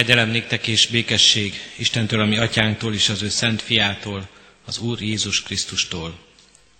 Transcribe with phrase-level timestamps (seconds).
[0.00, 4.28] Kegyelem néktek és békesség Istentől, ami atyánktól és az ő szent fiától,
[4.64, 6.18] az Úr Jézus Krisztustól.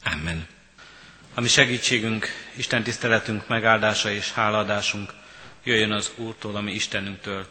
[0.05, 0.47] Amen.
[1.35, 5.15] Ami segítségünk, Isten tiszteletünk megáldása és háladásunk
[5.65, 7.47] jöjjön az Úrtól, ami Istenünktől,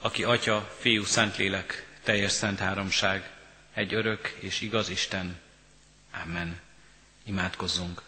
[0.00, 3.30] aki Atya, Fiú, Szentlélek, teljes szent háromság,
[3.74, 5.36] egy örök és igaz Isten.
[6.24, 6.60] Amen.
[7.24, 8.02] Imádkozzunk.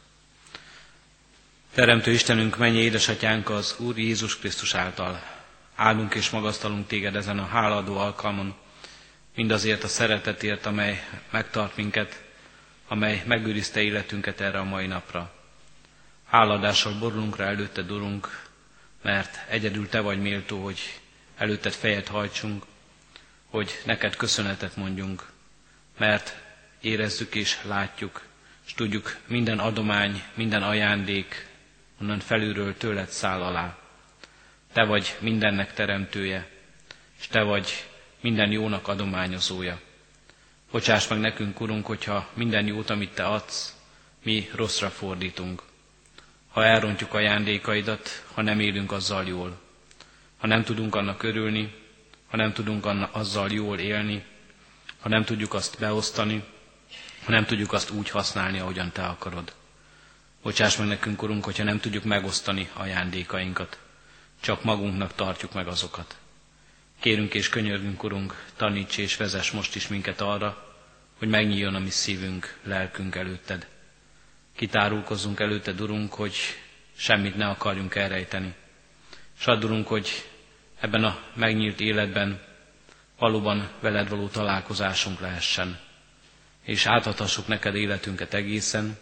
[1.74, 5.33] Teremtő Istenünk, mennyi édesatyánk az Úr Jézus Krisztus által.
[5.76, 8.54] Áldunk és magasztalunk téged ezen a háladó alkalmon,
[9.34, 12.22] mindazért a szeretetért, amely megtart minket,
[12.88, 15.32] amely megőrizte életünket erre a mai napra.
[16.26, 18.42] Háladással borulunk rá előtte, Urunk,
[19.02, 21.00] mert egyedül Te vagy méltó, hogy
[21.36, 22.64] előtted fejet hajtsunk,
[23.50, 25.26] hogy neked köszönetet mondjunk,
[25.98, 26.36] mert
[26.80, 28.22] érezzük és látjuk,
[28.66, 31.46] és tudjuk, minden adomány, minden ajándék
[32.00, 33.83] onnan felülről tőled száll alá.
[34.74, 36.48] Te vagy mindennek teremtője,
[37.20, 37.86] és Te vagy
[38.20, 39.80] minden jónak adományozója.
[40.70, 43.76] Bocsáss meg nekünk, Urunk, hogyha minden jót, amit Te adsz,
[44.22, 45.62] mi rosszra fordítunk.
[46.48, 49.60] Ha elrontjuk ajándékaidat, ha nem élünk azzal jól,
[50.38, 51.74] ha nem tudunk annak örülni,
[52.30, 54.24] ha nem tudunk annak azzal jól élni,
[55.00, 56.44] ha nem tudjuk azt beosztani,
[57.24, 59.52] ha nem tudjuk azt úgy használni, ahogyan Te akarod.
[60.42, 63.78] Bocsáss meg nekünk, Urunk, hogyha nem tudjuk megosztani ajándékainkat,
[64.44, 66.16] csak magunknak tartjuk meg azokat.
[67.00, 70.74] Kérünk és könyörgünk, Urunk, taníts és vezess most is minket arra,
[71.18, 73.66] hogy megnyíljon a mi szívünk, lelkünk előtted.
[74.56, 76.34] Kitárulkozzunk előtted, Urunk, hogy
[76.96, 78.54] semmit ne akarjunk elrejteni.
[79.38, 80.08] S Urunk, hogy
[80.80, 82.42] ebben a megnyílt életben
[83.18, 85.78] valóban veled való találkozásunk lehessen.
[86.62, 88.96] És átadhassuk neked életünket egészen,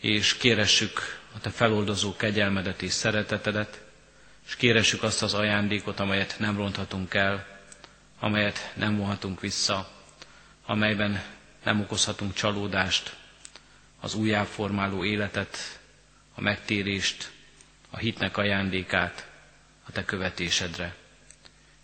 [0.00, 3.90] és kéressük a te feloldozó kegyelmedet és szeretetedet,
[4.46, 7.46] és kéressük azt az ajándékot, amelyet nem ronthatunk el,
[8.18, 9.90] amelyet nem vonhatunk vissza,
[10.66, 11.22] amelyben
[11.64, 13.16] nem okozhatunk csalódást,
[14.00, 15.80] az újjáformáló életet,
[16.34, 17.30] a megtérést,
[17.90, 19.28] a hitnek ajándékát
[19.86, 20.94] a Te követésedre.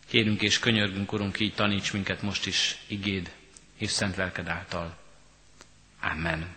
[0.08, 3.30] Kérünk és könyörgünk, Urunk, így taníts minket most is igéd
[3.78, 4.96] és szent lelked által.
[6.00, 6.56] Amen.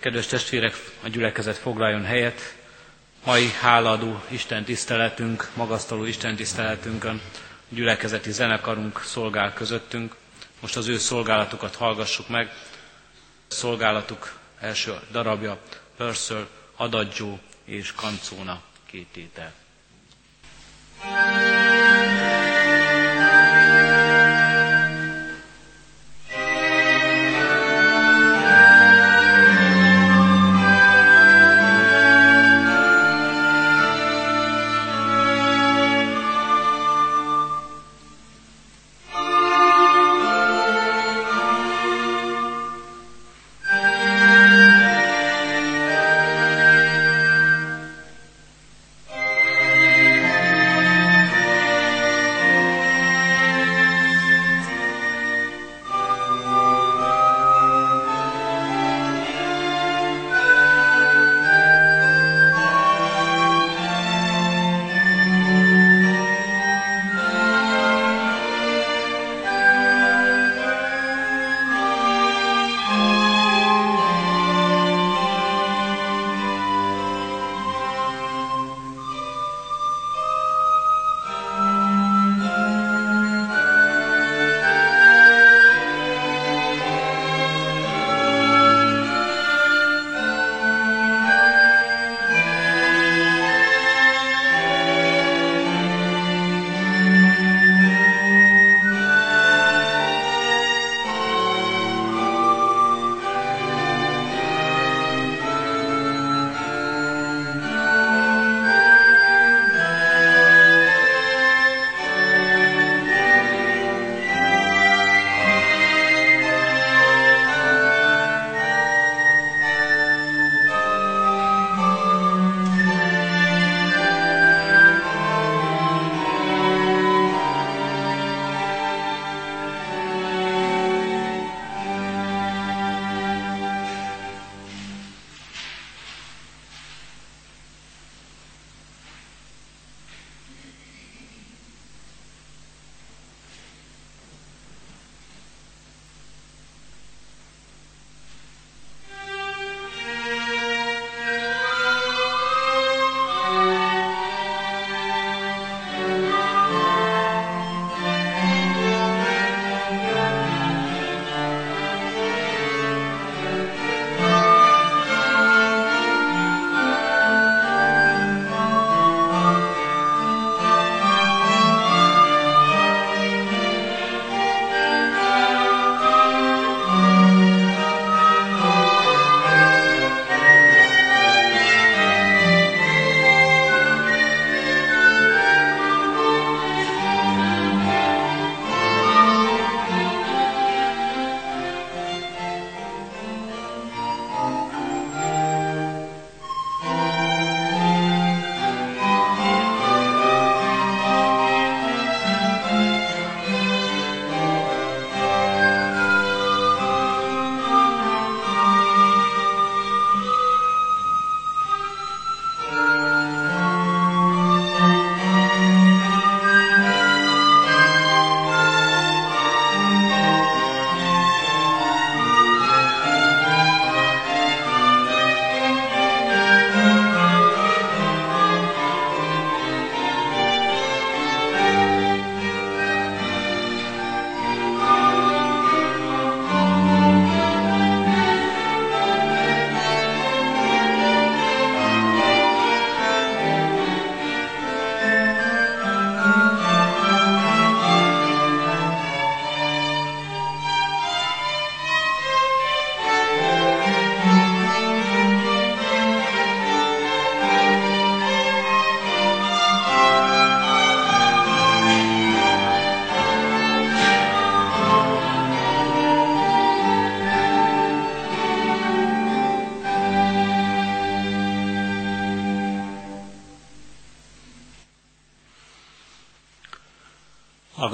[0.00, 2.55] Kedves testvérek, a gyülekezet foglaljon helyet.
[3.26, 7.20] Mai háladó Isten tiszteletünk, magasztaló Isten tiszteletünkön
[7.68, 10.14] gyülekezeti zenekarunk szolgál közöttünk.
[10.60, 12.50] Most az ő szolgálatukat hallgassuk meg.
[13.48, 15.58] Szolgálatuk első darabja
[15.96, 18.60] Purcell, Adagio és Kancóna
[18.90, 19.52] két tétel.
[21.00, 21.65] thank you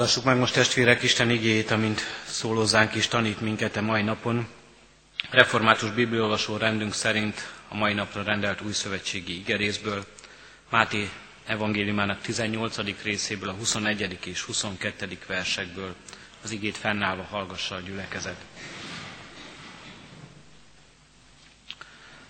[0.03, 4.47] Hallgassuk meg most testvérek Isten igéjét, amint szólózánk is tanít minket a mai napon.
[5.29, 10.05] Református bibliolvasó rendünk szerint a mai napra rendelt új szövetségi igerészből,
[10.69, 11.09] Máté
[11.45, 13.01] evangéliumának 18.
[13.03, 14.17] részéből, a 21.
[14.25, 15.17] és 22.
[15.27, 15.95] versekből
[16.43, 18.37] az igét fennállva hallgassa a gyülekezet.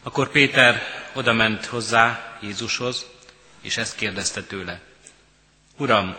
[0.04, 0.81] Akkor Péter
[1.14, 3.06] odament hozzá Jézushoz,
[3.62, 4.81] és ezt kérdezte tőle.
[5.78, 6.16] Uram,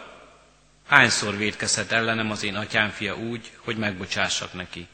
[0.87, 4.87] hányszor védkezhet ellenem az én atyám fia úgy, hogy megbocsássak neki?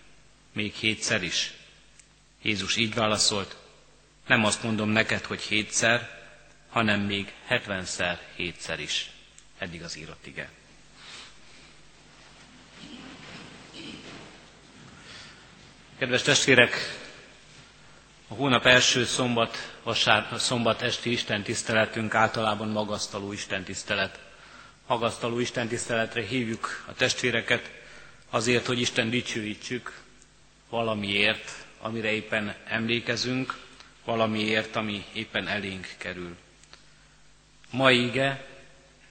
[0.52, 1.52] Még hétszer is?
[2.42, 3.56] Jézus így válaszolt,
[4.26, 6.18] nem azt mondom neked, hogy hétszer,
[6.68, 9.10] hanem még hetvenszer, hétszer is.
[9.58, 10.50] Eddig az írott ige.
[15.98, 16.74] Kedves testvérek,
[18.28, 24.29] a hónap első szombat, vasár, szombat esti Isten tiszteletünk általában magasztaló Isten tisztelet.
[24.90, 27.70] Magasztaló Isten tiszteletre hívjuk a testvéreket
[28.30, 30.00] azért, hogy Isten dicsőítsük
[30.68, 31.50] valamiért,
[31.80, 33.58] amire éppen emlékezünk,
[34.04, 36.36] valamiért, ami éppen elénk kerül.
[37.70, 38.46] Mai ige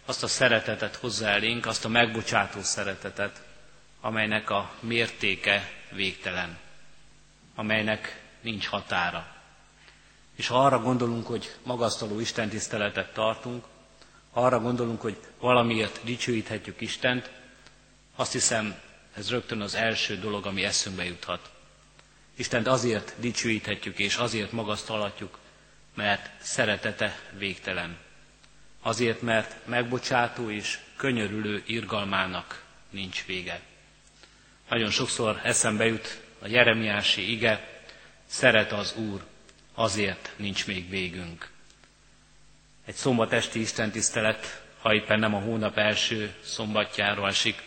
[0.06, 3.42] azt a szeretetet hozza elénk, azt a megbocsátó szeretetet,
[4.02, 6.58] amelynek a mértéke végtelen,
[7.56, 9.36] amelynek nincs határa.
[10.36, 13.66] És ha arra gondolunk, hogy magasztaló Isten tiszteletet tartunk,
[14.34, 17.32] arra gondolunk, hogy valamiért dicsőíthetjük Istent,
[18.16, 18.76] azt hiszem,
[19.16, 21.52] ez rögtön az első dolog, ami eszünkbe juthat.
[22.36, 25.38] Istent azért dicsőíthetjük és azért magasztalhatjuk,
[25.96, 27.98] mert szeretete végtelen.
[28.82, 33.62] Azért, mert megbocsátó és könyörülő irgalmának nincs vége.
[34.70, 37.82] Nagyon sokszor eszembe jut a Jeremiási ige,
[38.26, 39.26] szeret az Úr,
[39.74, 41.50] azért nincs még végünk.
[42.90, 47.64] Egy szombat esti istentisztelet, ha éppen nem a hónap első szombatjáról esik,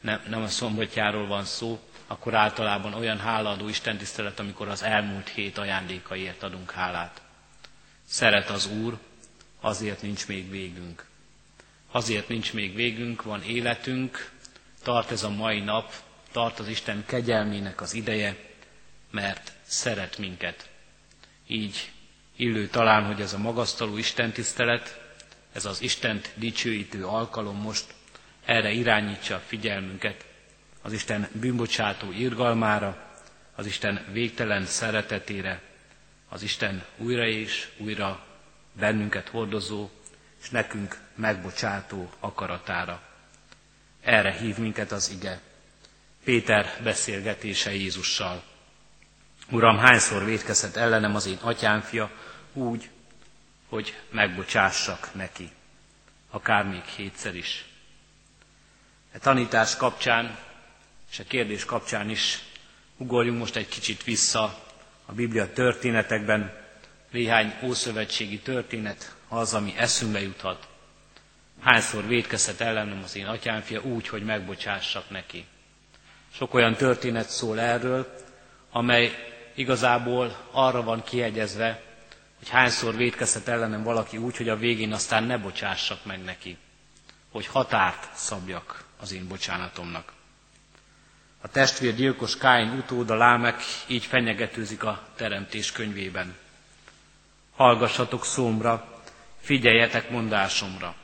[0.00, 5.58] nem, nem a szombatjáról van szó, akkor általában olyan hálaadó istentisztelet, amikor az elmúlt hét
[5.58, 7.22] ajándékaiért adunk hálát.
[8.04, 8.98] Szeret az Úr,
[9.60, 11.04] azért nincs még végünk.
[11.90, 14.30] Azért nincs még végünk, van életünk,
[14.82, 15.92] tart ez a mai nap,
[16.32, 18.36] tart az Isten kegyelmének az ideje,
[19.10, 20.68] mert szeret minket.
[21.46, 21.90] Így
[22.36, 25.00] illő talán, hogy ez a magasztaló Isten tisztelet,
[25.52, 27.84] ez az Istent dicsőítő alkalom most
[28.44, 30.24] erre irányítsa a figyelmünket,
[30.82, 33.10] az Isten bűnbocsátó irgalmára,
[33.54, 35.60] az Isten végtelen szeretetére,
[36.28, 38.24] az Isten újra és újra
[38.72, 39.90] bennünket hordozó
[40.42, 43.02] és nekünk megbocsátó akaratára.
[44.02, 45.40] Erre hív minket az ige.
[46.24, 48.42] Péter beszélgetése Jézussal.
[49.50, 52.10] Uram, hányszor védkezett ellenem az én atyám fia,
[52.52, 52.90] úgy,
[53.68, 55.50] hogy megbocsássak neki,
[56.30, 57.64] akár még hétszer is.
[59.12, 60.38] E tanítás kapcsán
[61.10, 62.38] és a kérdés kapcsán is
[62.96, 64.58] ugorjunk most egy kicsit vissza
[65.06, 66.52] a Biblia történetekben,
[67.10, 70.68] néhány ószövetségi történet az, ami eszünkbe juthat.
[71.60, 75.44] Hányszor védkezett ellenem az én atyám fia úgy, hogy megbocsássak neki.
[76.34, 78.14] Sok olyan történet szól erről,
[78.70, 81.82] amely igazából arra van kiegyezve,
[82.38, 86.56] hogy hányszor védkezett ellenem valaki úgy, hogy a végén aztán ne bocsássak meg neki,
[87.30, 90.12] hogy határt szabjak az én bocsánatomnak.
[91.40, 96.36] A testvér gyilkos Káin utóda Lámek így fenyegetőzik a teremtés könyvében.
[97.56, 99.02] Hallgassatok szómra,
[99.40, 100.94] figyeljetek mondásomra.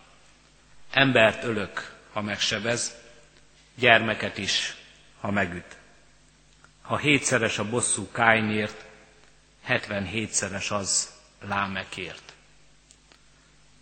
[0.91, 2.95] Embert ölök, ha megsebez,
[3.75, 4.77] gyermeket is,
[5.21, 5.77] ha megüt.
[6.93, 8.85] Ha hétszeres a bosszú Káinért,
[9.69, 11.11] 77-szeres az
[11.49, 12.33] Lámekért.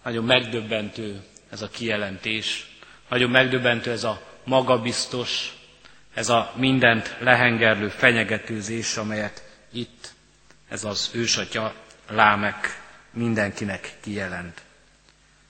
[0.04, 2.76] Nagyon megdöbbentő ez a kijelentés,
[3.08, 5.52] nagyon megdöbbentő ez a magabiztos,
[6.14, 10.12] ez a mindent lehengerlő fenyegetőzés, amelyet itt
[10.68, 11.74] ez az ősatya
[12.08, 14.62] Lámek mindenkinek kijelent.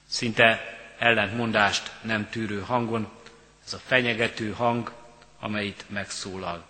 [0.08, 0.60] Szinte
[0.98, 3.10] ellentmondást nem tűrő hangon,
[3.66, 4.92] ez a fenyegető hang,
[5.40, 6.68] amelyit megszólal.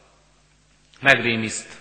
[1.00, 1.80] Megrémiszt,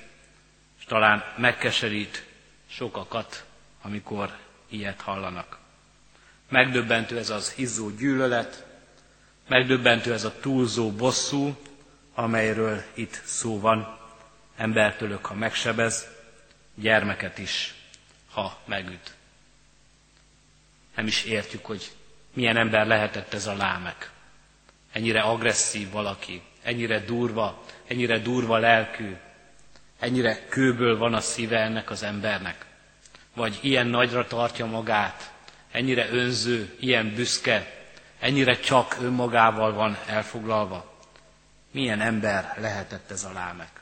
[0.80, 2.26] és talán megkeserít
[2.70, 3.46] sokakat,
[3.82, 4.38] amikor
[4.70, 5.58] ilyet hallanak.
[6.50, 8.66] Megdöbbentő ez az izzó gyűlölet,
[9.48, 11.56] megdöbbentő ez a túlzó bosszú,
[12.14, 13.98] amelyről itt szó van,
[14.58, 16.08] embertől, ha megsebez,
[16.76, 17.74] gyermeket is,
[18.32, 19.14] ha megüt.
[20.96, 21.92] Nem is értjük, hogy
[22.34, 24.12] milyen ember lehetett ez a lámek.
[24.92, 29.16] Ennyire agresszív valaki, ennyire durva, ennyire durva lelkű,
[30.00, 32.66] ennyire kőből van a szíve ennek az embernek.
[33.34, 35.32] Vagy ilyen nagyra tartja magát,
[35.72, 37.74] ennyire önző, ilyen büszke,
[38.20, 40.98] ennyire csak önmagával van elfoglalva.
[41.72, 43.82] Milyen ember lehetett ez a lámek?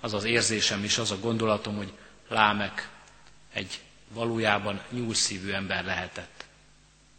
[0.00, 1.92] Az az érzésem és az a gondolatom, hogy
[2.28, 2.88] lámek
[3.52, 6.44] egy valójában nyúlszívű ember lehetett,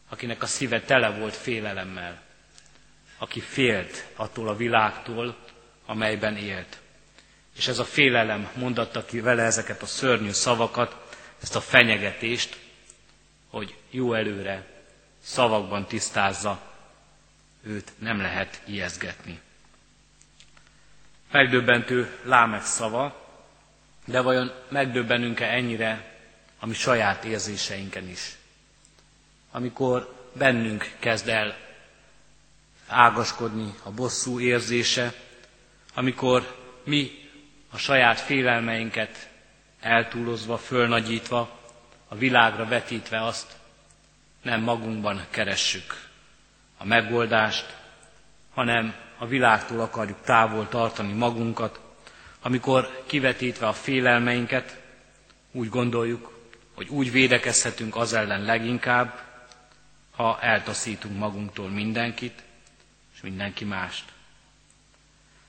[0.10, 2.25] akinek a szíve tele volt félelemmel,
[3.26, 5.36] aki félt attól a világtól,
[5.86, 6.78] amelyben élt.
[7.58, 12.58] És ez a félelem mondatta ki vele ezeket a szörnyű szavakat, ezt a fenyegetést,
[13.50, 14.66] hogy jó előre
[15.24, 16.62] szavakban tisztázza,
[17.64, 19.40] őt nem lehet ijeszgetni.
[21.32, 23.28] Megdöbbentő Lámek szava,
[24.06, 26.20] de vajon megdöbbenünk-e ennyire
[26.60, 28.36] a mi saját érzéseinken is?
[29.52, 31.65] Amikor bennünk kezd el
[32.88, 35.14] ágaskodni a bosszú érzése,
[35.94, 37.12] amikor mi
[37.72, 39.30] a saját félelmeinket
[39.80, 41.60] eltúlozva, fölnagyítva,
[42.08, 43.56] a világra vetítve azt,
[44.42, 46.08] nem magunkban keressük
[46.78, 47.78] a megoldást,
[48.54, 51.80] hanem a világtól akarjuk távol tartani magunkat,
[52.42, 54.82] amikor kivetítve a félelmeinket
[55.52, 56.34] úgy gondoljuk,
[56.74, 59.20] hogy úgy védekezhetünk az ellen leginkább,
[60.16, 62.44] ha eltaszítunk magunktól mindenkit,
[63.26, 64.04] mindenki mást.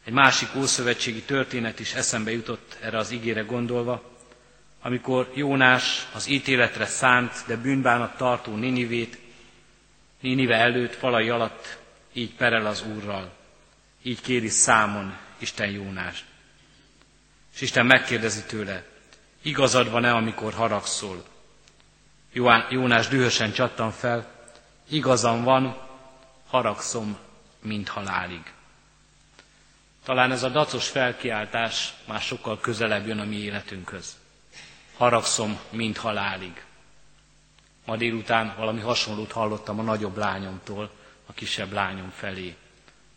[0.04, 4.02] Egy másik ószövetségi történet is eszembe jutott erre az ígére gondolva,
[4.80, 9.18] amikor Jónás az ítéletre szánt, de bűnbánat tartó Ninivét,
[10.20, 11.78] Ninive előtt falai alatt
[12.12, 13.32] így perel az Úrral,
[14.02, 16.24] így kéri számon Isten Jónást.
[17.54, 18.84] És Isten megkérdezi tőle,
[19.42, 21.24] igazad van-e, amikor haragszol?
[22.70, 24.32] Jónás dühösen csattan fel,
[24.88, 25.76] igazam van,
[26.48, 27.16] haragszom,
[27.66, 28.52] mint halálig.
[30.04, 34.16] Talán ez a dacos felkiáltás már sokkal közelebb jön a mi életünkhöz.
[34.96, 36.64] Haragszom, mint halálig.
[37.86, 40.90] Ma délután valami hasonlót hallottam a nagyobb lányomtól,
[41.26, 42.56] a kisebb lányom felé.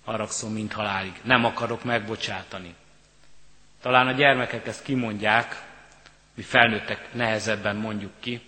[0.06, 1.20] Haragszom, mint halálig.
[1.24, 2.76] Nem akarok megbocsátani.
[3.82, 5.68] Talán a gyermekek ezt kimondják,
[6.34, 8.42] mi felnőttek nehezebben mondjuk ki,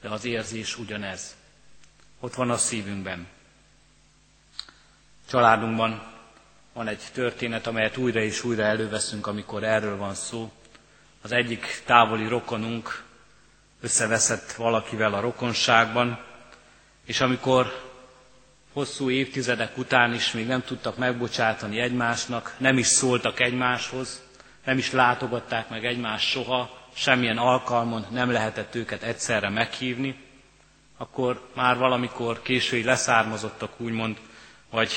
[0.00, 1.36] de az érzés ugyanez.
[2.20, 3.26] Ott van a szívünkben.
[5.32, 6.02] Családunkban
[6.72, 10.52] van egy történet, amelyet újra és újra előveszünk, amikor erről van szó.
[11.22, 13.02] Az egyik távoli rokonunk
[13.80, 16.24] összeveszett valakivel a rokonságban,
[17.06, 17.82] és amikor
[18.72, 24.22] hosszú évtizedek után is még nem tudtak megbocsátani egymásnak, nem is szóltak egymáshoz,
[24.64, 30.20] nem is látogatták meg egymást soha, semmilyen alkalmon nem lehetett őket egyszerre meghívni,
[30.96, 34.16] akkor már valamikor késői leszármazottak úgymond,
[34.70, 34.90] vagy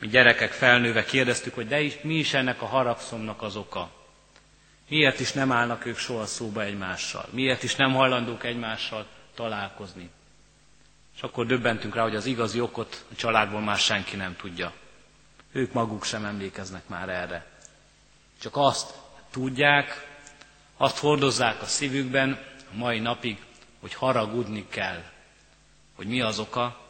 [0.00, 3.90] mi gyerekek felnőve kérdeztük, hogy de is, mi is ennek a haragszomnak az oka.
[4.88, 7.28] Miért is nem állnak ők soha szóba egymással?
[7.30, 10.10] Miért is nem hajlandók egymással találkozni?
[11.16, 14.72] És akkor döbbentünk rá, hogy az igazi okot a családból már senki nem tudja.
[15.52, 17.46] Ők maguk sem emlékeznek már erre.
[18.40, 18.94] Csak azt
[19.30, 20.06] tudják,
[20.76, 22.38] azt hordozzák a szívükben
[22.72, 23.38] a mai napig,
[23.80, 25.02] hogy haragudni kell.
[25.94, 26.80] Hogy mi az oka,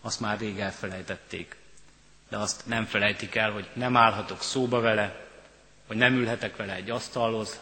[0.00, 1.55] azt már rég elfelejtették.
[2.36, 5.26] De azt nem felejtik el, hogy nem állhatok szóba vele,
[5.86, 7.60] hogy nem ülhetek vele egy asztalhoz,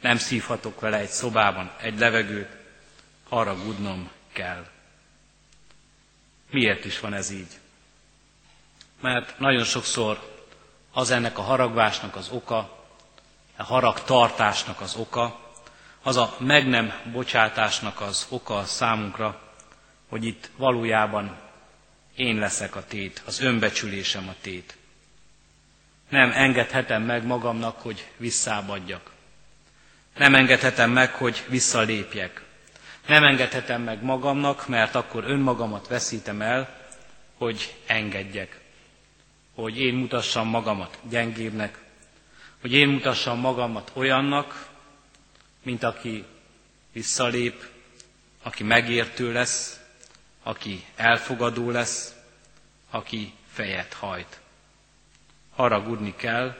[0.00, 2.48] nem szívhatok vele egy szobában egy levegőt,
[3.28, 4.66] haragudnom kell.
[6.50, 7.58] Miért is van ez így?
[9.00, 10.18] Mert nagyon sokszor
[10.92, 12.84] az ennek a haragvásnak az oka,
[13.56, 15.40] a haragtartásnak az oka,
[16.02, 19.40] az a meg nem bocsátásnak az oka számunkra,
[20.08, 21.41] hogy itt valójában
[22.16, 24.76] én leszek a tét, az önbecsülésem a tét.
[26.08, 29.10] Nem engedhetem meg magamnak, hogy visszábadjak.
[30.16, 32.42] Nem engedhetem meg, hogy visszalépjek.
[33.06, 36.80] Nem engedhetem meg magamnak, mert akkor önmagamat veszítem el,
[37.36, 38.60] hogy engedjek.
[39.54, 41.78] Hogy én mutassam magamat gyengébbnek,
[42.60, 44.68] hogy én mutassam magamat olyannak,
[45.62, 46.24] mint aki
[46.92, 47.66] visszalép,
[48.42, 49.80] aki megértő lesz,
[50.42, 52.14] aki elfogadó lesz,
[52.90, 54.40] aki fejet hajt.
[55.54, 56.56] Haragudni kell,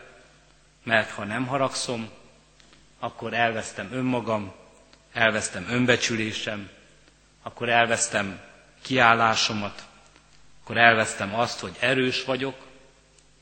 [0.83, 2.09] mert ha nem haragszom,
[2.99, 4.53] akkor elvesztem önmagam,
[5.13, 6.71] elvesztem önbecsülésem,
[7.43, 8.41] akkor elvesztem
[8.83, 9.87] kiállásomat,
[10.63, 12.67] akkor elvesztem azt, hogy erős vagyok,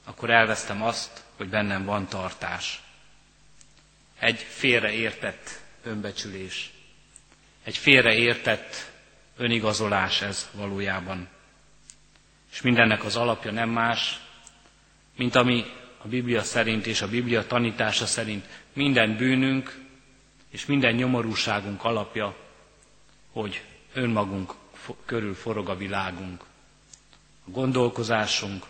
[0.04, 2.82] akkor elvesztem azt, hogy bennem van tartás.
[4.18, 6.70] Egy félreértett önbecsülés,
[7.64, 8.89] egy félreértett
[9.40, 11.28] önigazolás ez valójában.
[12.52, 14.20] És mindennek az alapja nem más,
[15.16, 15.64] mint ami
[16.04, 19.78] a Biblia szerint és a Biblia tanítása szerint minden bűnünk
[20.50, 22.36] és minden nyomorúságunk alapja,
[23.32, 24.54] hogy önmagunk
[25.04, 26.42] körül forog a világunk.
[27.46, 28.64] a gondolkozásunk,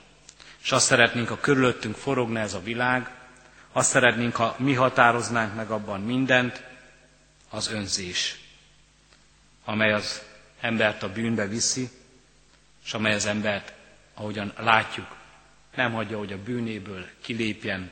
[0.62, 3.14] és azt szeretnénk, ha körülöttünk forogna ez a világ,
[3.72, 6.62] azt szeretnénk, ha mi határoznánk meg abban mindent,
[7.50, 8.38] az önzés,
[9.64, 10.29] amely az
[10.60, 11.88] embert a bűnbe viszi,
[12.84, 13.72] és amely az embert,
[14.14, 15.16] ahogyan látjuk,
[15.74, 17.90] nem hagyja, hogy a bűnéből kilépjen,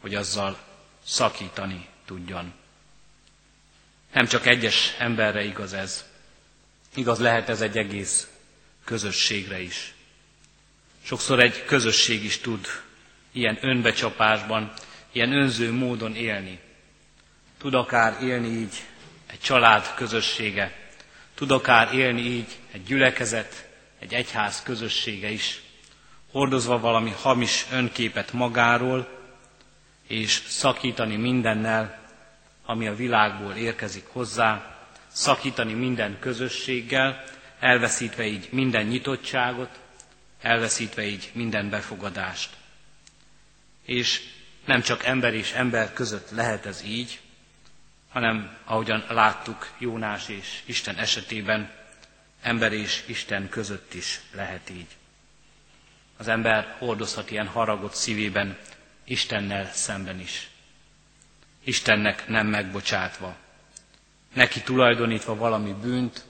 [0.00, 0.58] hogy azzal
[1.04, 2.52] szakítani tudjon.
[4.12, 6.04] Nem csak egyes emberre igaz ez,
[6.94, 8.28] igaz lehet ez egy egész
[8.84, 9.94] közösségre is.
[11.02, 12.66] Sokszor egy közösség is tud
[13.32, 14.72] ilyen önbecsapásban,
[15.12, 16.58] ilyen önző módon élni.
[17.58, 18.82] Tud akár élni így
[19.26, 20.83] egy család közössége,
[21.34, 23.68] tud akár élni így egy gyülekezet,
[23.98, 25.62] egy egyház közössége is,
[26.32, 29.08] hordozva valami hamis önképet magáról,
[30.06, 31.98] és szakítani mindennel,
[32.66, 37.24] ami a világból érkezik hozzá, szakítani minden közösséggel,
[37.60, 39.80] elveszítve így minden nyitottságot,
[40.40, 42.50] elveszítve így minden befogadást.
[43.84, 44.20] És
[44.64, 47.20] nem csak ember és ember között lehet ez így,
[48.14, 51.70] hanem ahogyan láttuk Jónás és Isten esetében,
[52.42, 54.86] ember és Isten között is lehet így.
[56.16, 58.58] Az ember hordozhat ilyen haragot szívében
[59.04, 60.48] Istennel szemben is.
[61.64, 63.36] Istennek nem megbocsátva.
[64.34, 66.24] Neki tulajdonítva valami bűnt,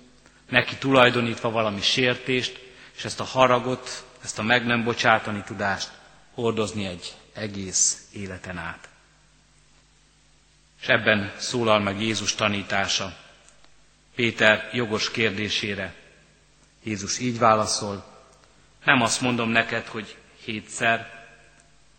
[0.49, 2.59] neki tulajdonítva valami sértést,
[2.97, 5.91] és ezt a haragot, ezt a meg nem bocsátani tudást
[6.35, 8.89] hordozni egy egész életen át.
[10.85, 13.17] És ebben szólal meg Jézus tanítása.
[14.15, 15.95] Péter jogos kérdésére.
[16.83, 18.05] Jézus így válaszol,
[18.85, 21.27] nem azt mondom neked, hogy hétszer,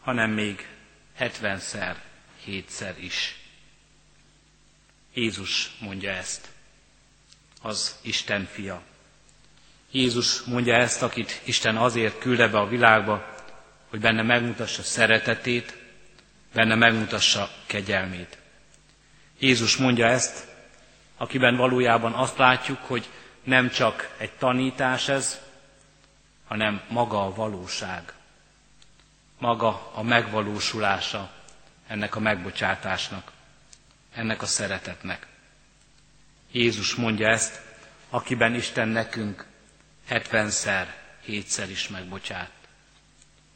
[0.01, 0.67] hanem még
[1.15, 2.01] hetvenszer,
[2.43, 3.39] hétszer is.
[5.13, 6.47] Jézus mondja ezt,
[7.61, 8.81] az Isten fia.
[9.91, 13.35] Jézus mondja ezt, akit Isten azért külde be a világba,
[13.89, 15.77] hogy benne megmutassa szeretetét,
[16.53, 18.43] benne megmutassa kegyelmét.
[19.39, 20.47] Jézus mondja ezt,
[21.17, 23.09] akiben valójában azt látjuk, hogy
[23.43, 25.39] nem csak egy tanítás ez,
[26.47, 28.13] hanem maga a valóság,
[29.39, 31.31] maga a megvalósulása
[31.87, 33.31] ennek a megbocsátásnak,
[34.13, 35.27] ennek a szeretetnek.
[36.51, 37.61] Jézus mondja ezt,
[38.09, 39.45] akiben Isten nekünk
[40.07, 42.51] hetvenszer, hétszer is megbocsát.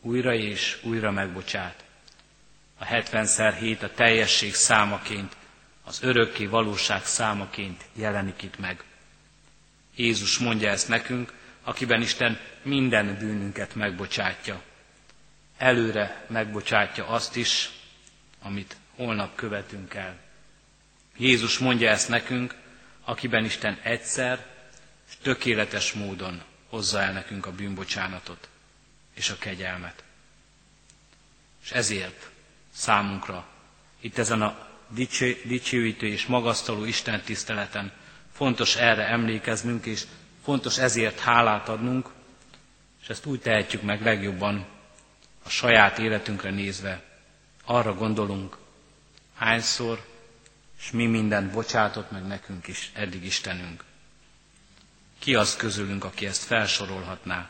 [0.01, 1.83] Újra és újra megbocsát.
[2.77, 5.35] A hetvenszer hét a teljesség számaként,
[5.89, 8.83] az örökké valóság számaként jelenik itt meg.
[9.95, 14.61] Jézus mondja ezt nekünk, akiben Isten minden bűnünket megbocsátja.
[15.57, 17.69] Előre megbocsátja azt is,
[18.41, 20.17] amit holnap követünk el.
[21.17, 22.55] Jézus mondja ezt nekünk,
[23.03, 24.45] akiben Isten egyszer
[25.09, 28.49] és tökéletes módon hozza el nekünk a bűnbocsánatot
[29.13, 30.03] és a kegyelmet.
[31.63, 32.29] És ezért
[32.73, 33.47] számunkra
[34.01, 34.68] itt ezen a
[35.43, 37.91] dicsőítő és magasztaló Isten tiszteleten
[38.33, 40.03] fontos erre emlékeznünk, és
[40.43, 42.09] fontos ezért hálát adnunk,
[43.01, 44.65] és ezt úgy tehetjük meg legjobban
[45.43, 47.03] a saját életünkre nézve.
[47.65, 48.57] Arra gondolunk,
[49.35, 50.05] hányszor,
[50.79, 53.83] és mi mindent bocsátott meg nekünk is eddig Istenünk.
[55.19, 57.49] Ki az közülünk, aki ezt felsorolhatná?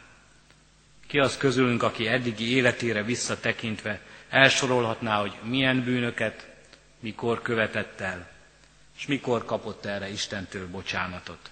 [1.08, 6.49] Ki az közülünk, aki eddigi életére visszatekintve elsorolhatná, hogy milyen bűnöket,
[7.00, 8.30] mikor követett el,
[8.98, 11.52] és mikor kapott erre Istentől bocsánatot?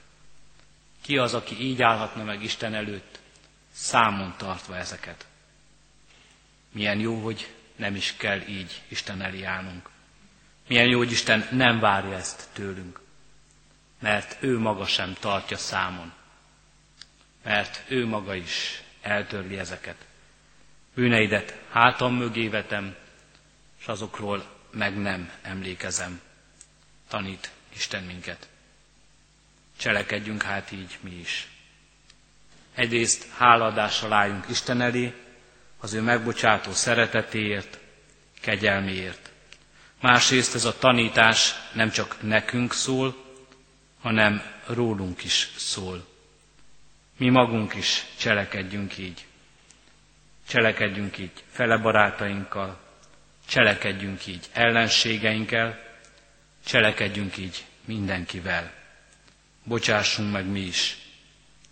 [1.01, 3.19] Ki az, aki így állhatna meg Isten előtt,
[3.73, 5.25] számon tartva ezeket?
[6.71, 9.89] Milyen jó, hogy nem is kell így Isten elé állnunk.
[10.67, 12.99] Milyen jó, hogy Isten nem várja ezt tőlünk,
[13.99, 16.13] mert ő maga sem tartja számon,
[17.43, 20.05] mert ő maga is eltörli ezeket.
[20.93, 22.95] Bűneidet hátam mögé vetem,
[23.79, 26.21] és azokról meg nem emlékezem.
[27.07, 28.47] Tanít Isten minket.
[29.77, 31.47] Cselekedjünk hát így mi is.
[32.75, 35.13] Egyrészt háladással álljunk Isten elé,
[35.79, 37.79] az ő megbocsátó szeretetéért,
[38.41, 39.31] kegyelméért.
[40.01, 43.15] Másrészt ez a tanítás nem csak nekünk szól,
[44.01, 46.05] hanem rólunk is szól.
[47.17, 49.25] Mi magunk is cselekedjünk így.
[50.47, 52.86] Cselekedjünk így fele barátainkkal,
[53.47, 55.79] cselekedjünk így ellenségeinkkel,
[56.65, 58.73] cselekedjünk így mindenkivel.
[59.63, 60.97] Bocsássunk meg mi is,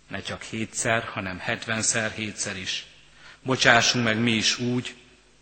[0.08, 2.86] ne csak hétszer, hanem hetvenszer, hétszer is.
[3.42, 4.94] Bocsássunk meg mi is úgy,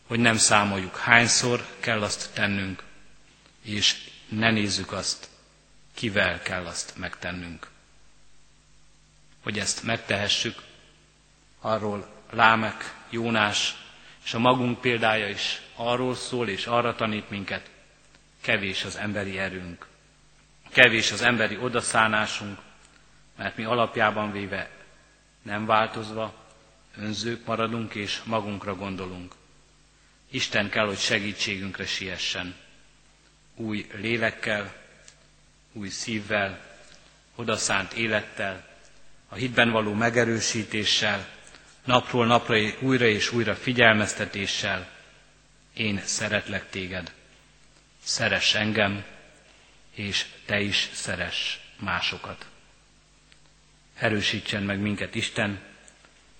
[0.07, 2.83] hogy nem számoljuk hányszor kell azt tennünk,
[3.63, 3.97] és
[4.29, 5.29] ne nézzük azt,
[5.95, 7.69] kivel kell azt megtennünk.
[9.43, 10.63] Hogy ezt megtehessük,
[11.61, 13.75] arról Lámek, Jónás
[14.25, 17.71] és a magunk példája is arról szól és arra tanít minket,
[18.41, 19.87] kevés az emberi erőnk,
[20.73, 22.59] kevés az emberi odaszánásunk,
[23.37, 24.71] mert mi alapjában véve
[25.43, 26.35] nem változva,
[26.97, 29.35] önzők maradunk és magunkra gondolunk.
[30.31, 32.55] Isten kell, hogy segítségünkre siessen.
[33.57, 34.75] Új lélekkel,
[35.73, 36.61] új szívvel,
[37.35, 38.65] odaszánt élettel,
[39.29, 41.27] a hitben való megerősítéssel,
[41.85, 44.89] napról napra újra és újra figyelmeztetéssel,
[45.75, 47.13] én szeretlek téged,
[48.05, 49.05] szeress engem,
[49.95, 52.47] és te is szeress másokat.
[53.99, 55.61] Erősítsen meg minket Isten,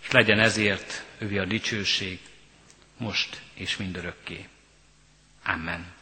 [0.03, 2.19] és legyen ezért ővi a dicsőség,
[2.97, 4.49] most és mindörökké.
[5.45, 5.93] Amen.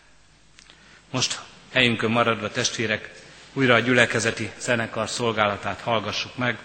[1.10, 1.40] Most
[1.72, 3.10] helyünkön maradva testvérek,
[3.52, 6.58] újra a gyülekezeti zenekar szolgálatát hallgassuk meg.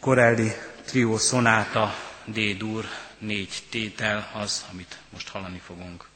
[0.00, 0.52] Korelli
[0.84, 2.84] trió szonáta D-dur
[3.24, 6.08] négy tétel az, amit most hallani fogunk.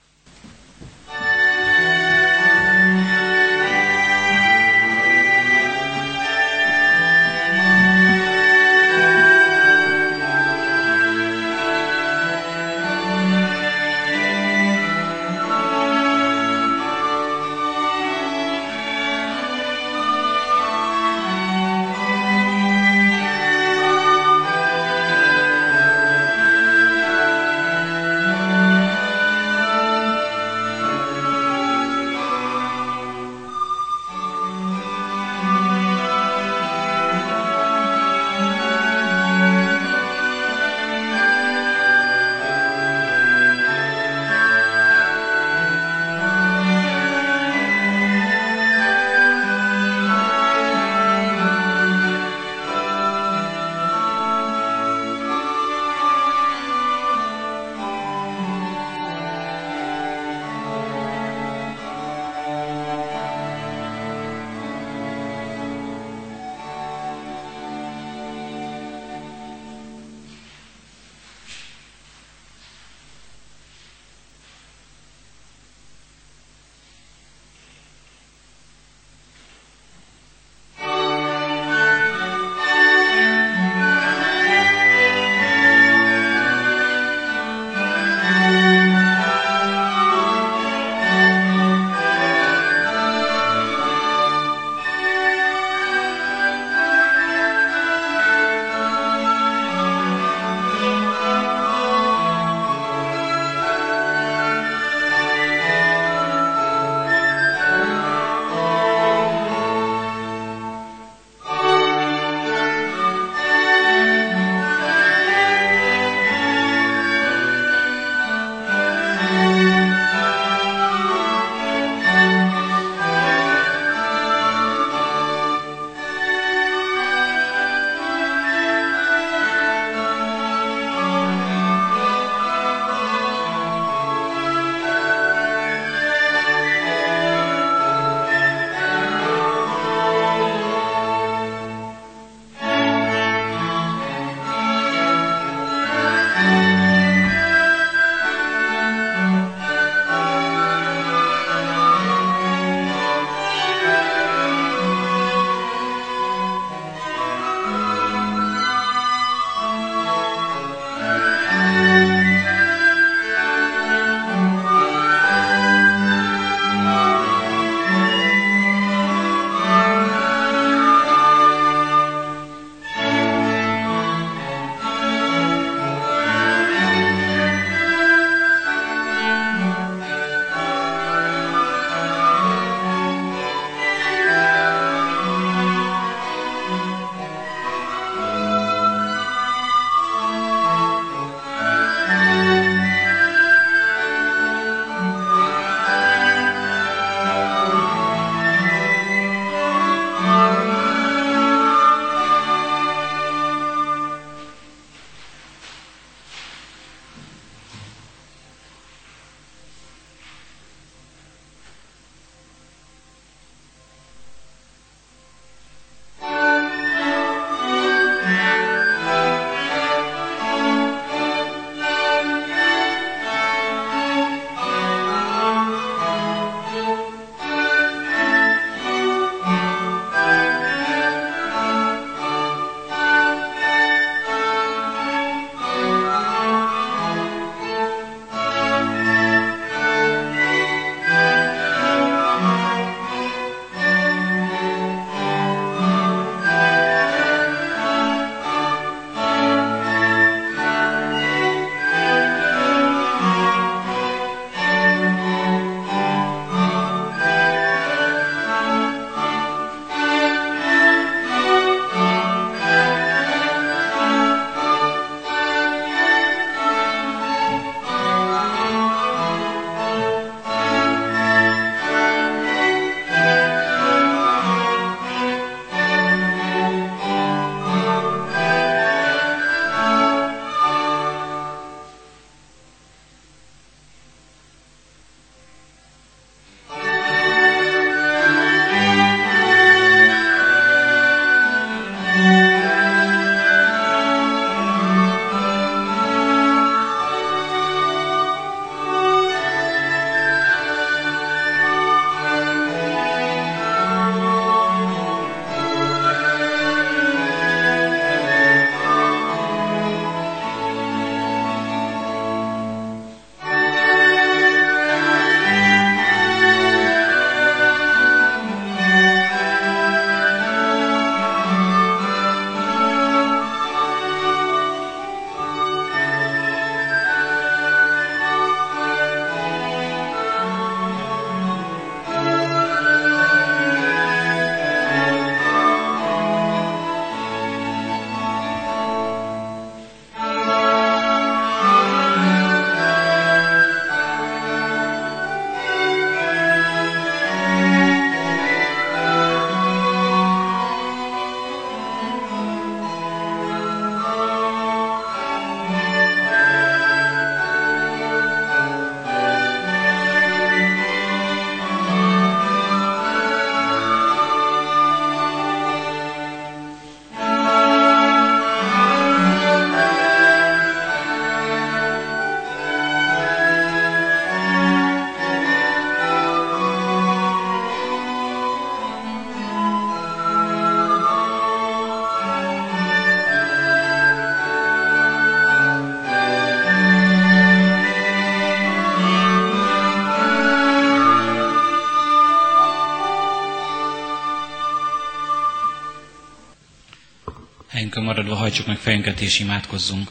[398.09, 400.11] Maradva hajtsuk meg fejünket és imádkozzunk.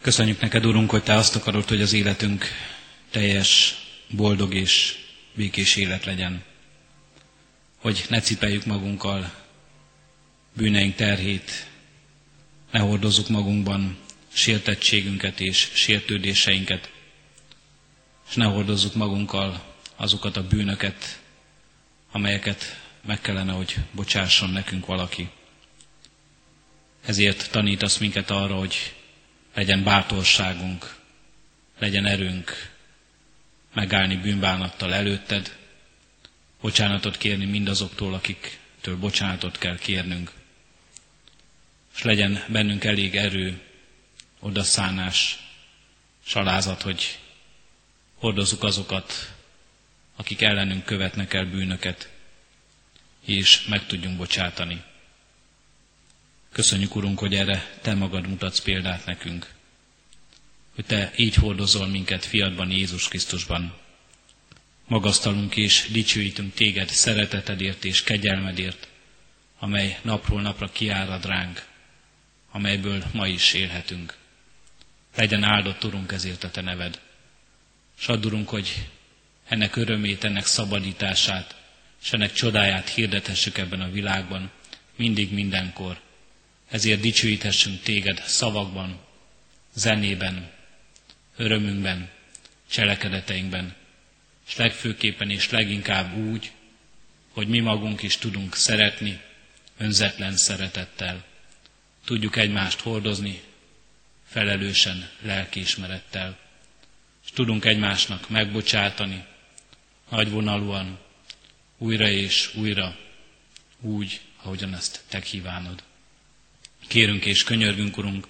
[0.00, 2.44] Köszönjük neked, Urunk, hogy Te azt akarod, hogy az életünk
[3.10, 3.74] teljes,
[4.08, 4.98] boldog és
[5.34, 6.42] békés élet legyen.
[7.76, 9.32] Hogy ne cipeljük magunkkal
[10.52, 11.66] bűneink terhét,
[12.70, 13.96] ne hordozzuk magunkban
[14.32, 16.90] sértettségünket és sértődéseinket,
[18.28, 21.24] és ne hordozzuk magunkkal azokat a bűnöket,
[22.16, 25.28] amelyeket meg kellene, hogy bocsásson nekünk valaki.
[27.04, 28.94] Ezért tanítasz minket arra, hogy
[29.54, 30.96] legyen bátorságunk,
[31.78, 32.72] legyen erőnk
[33.74, 35.56] megállni bűnbánattal előtted,
[36.60, 40.32] bocsánatot kérni mindazoktól, akiktől bocsánatot kell kérnünk,
[41.96, 43.60] és legyen bennünk elég erő,
[44.40, 45.38] odaszánás,
[46.24, 47.18] salázat, hogy
[48.18, 49.35] hordozzuk azokat,
[50.16, 52.10] akik ellenünk követnek el bűnöket,
[53.24, 54.82] és meg tudjunk bocsátani.
[56.52, 59.54] Köszönjük, Urunk, hogy erre Te magad mutatsz példát nekünk,
[60.74, 63.76] hogy Te így hordozol minket fiadban, Jézus Krisztusban.
[64.86, 68.88] Magasztalunk és dicsőítünk Téged szeretetedért és kegyelmedért,
[69.58, 71.66] amely napról napra kiárad ránk,
[72.50, 74.16] amelyből ma is élhetünk.
[75.14, 77.00] Legyen áldott, Urunk, ezért a Te neved.
[77.98, 78.88] S add, hogy
[79.48, 81.54] ennek örömét, ennek szabadítását,
[82.02, 84.50] és ennek csodáját hirdethessük ebben a világban,
[84.96, 86.00] mindig, mindenkor.
[86.70, 89.00] Ezért dicsőíthessünk téged szavakban,
[89.74, 90.50] zenében,
[91.36, 92.10] örömünkben,
[92.70, 93.74] cselekedeteinkben,
[94.48, 96.52] és legfőképpen és leginkább úgy,
[97.32, 99.20] hogy mi magunk is tudunk szeretni,
[99.78, 101.24] önzetlen szeretettel.
[102.04, 103.40] Tudjuk egymást hordozni,
[104.28, 106.38] felelősen, lelkiismerettel,
[107.24, 109.24] és tudunk egymásnak megbocsátani,
[110.08, 110.98] nagyvonalúan,
[111.78, 112.96] újra és újra,
[113.80, 115.82] úgy, ahogyan ezt te kívánod.
[116.86, 118.26] Kérünk és könyörgünk, Urunk,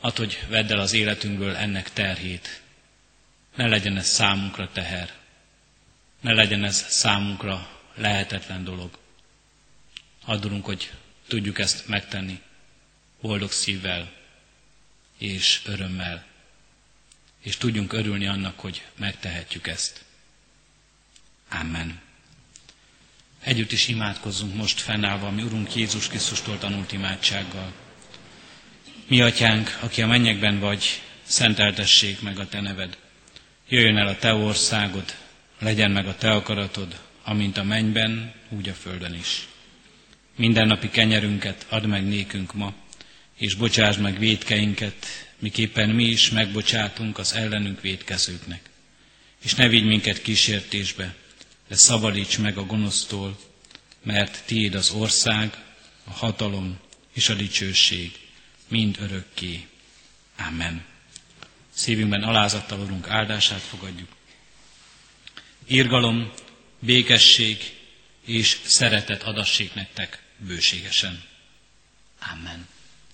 [0.00, 2.62] ad, hogy vedd el az életünkből ennek terhét.
[3.54, 5.12] Ne legyen ez számunkra teher.
[6.20, 8.98] Ne legyen ez számunkra lehetetlen dolog.
[10.24, 10.92] Add, hogy
[11.26, 12.40] tudjuk ezt megtenni
[13.20, 14.12] boldog szívvel
[15.18, 16.26] és örömmel,
[17.40, 20.04] és tudjunk örülni annak, hogy megtehetjük ezt.
[21.60, 22.00] Amen.
[23.42, 27.72] Együtt is imádkozzunk most fennállva, mi Urunk Jézus Krisztustól tanult imádsággal.
[29.06, 32.98] Mi atyánk, aki a mennyekben vagy, szenteltessék meg a te neved.
[33.68, 35.14] Jöjjön el a te országod,
[35.58, 39.48] legyen meg a te akaratod, amint a mennyben, úgy a földön is.
[40.36, 42.74] Mindennapi kenyerünket add meg nékünk ma,
[43.36, 45.06] és bocsásd meg védkeinket,
[45.38, 48.70] miképpen mi is megbocsátunk az ellenünk védkezőknek.
[49.42, 51.14] És ne vigy minket kísértésbe,
[51.72, 53.38] de szabadíts meg a gonosztól,
[54.02, 55.64] mert tiéd az ország,
[56.04, 56.78] a hatalom
[57.12, 58.18] és a dicsőség
[58.68, 59.66] mind örökké.
[60.38, 60.84] Amen.
[61.74, 64.08] Szívünkben alázattal Urunk áldását fogadjuk.
[65.66, 66.32] Írgalom,
[66.78, 67.76] békesség
[68.24, 71.22] és szeretet adassék nektek bőségesen.